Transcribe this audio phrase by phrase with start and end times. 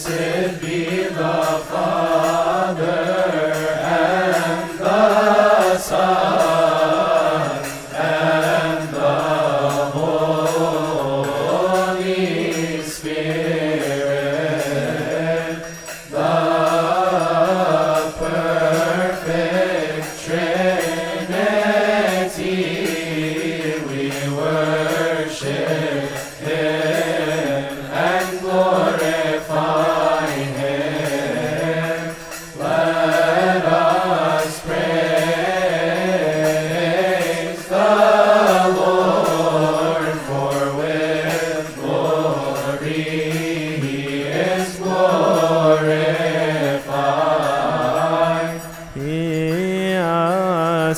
[0.00, 1.49] servida.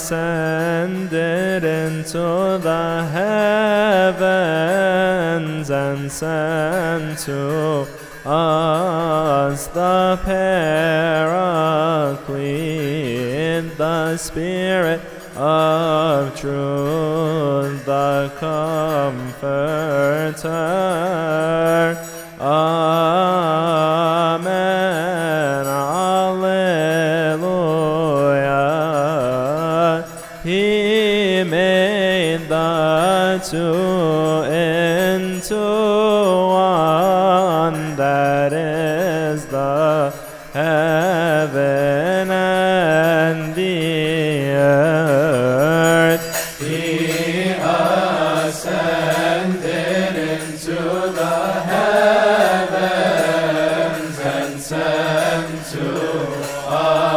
[0.03, 3.09] Ascended into the
[4.13, 7.87] heavens and sent to
[8.27, 11.39] us the Paraclete,
[13.79, 15.01] the Spirit
[15.37, 19.63] of truth, the Comforter.
[35.43, 40.13] İnto one, that is the
[40.53, 46.29] heaven and the earth.
[46.61, 47.55] He
[48.47, 49.07] ascended
[50.17, 50.77] into
[51.21, 51.37] the
[51.73, 52.99] heavens
[54.21, 55.87] and sent to
[56.69, 57.12] us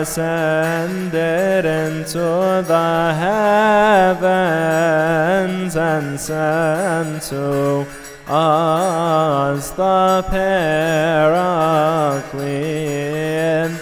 [0.00, 2.18] ascended into
[2.66, 3.14] the
[4.16, 7.86] heavens and sent to
[8.26, 11.30] us the Paraclete,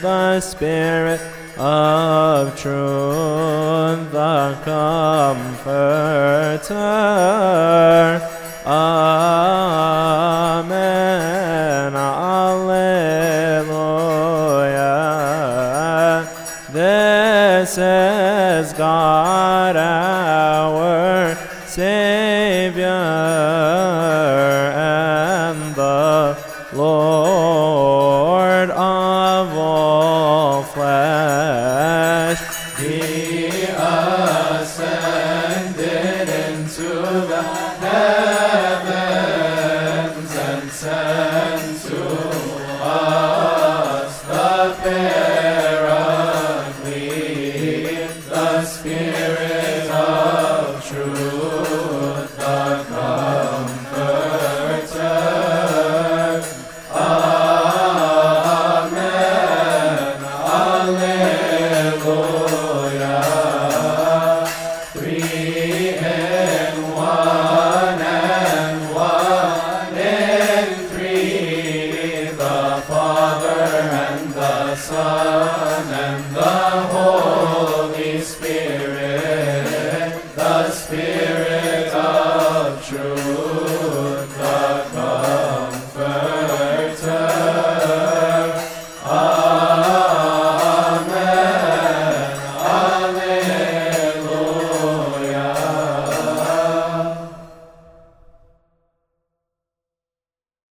[0.03, 1.21] the Spirit
[1.57, 5.18] of truth, the Comforter.
[19.09, 22.85] God our Savior
[24.77, 26.37] and the
[26.75, 27.98] Lord